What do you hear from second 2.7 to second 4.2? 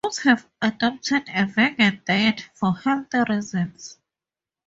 health reasons.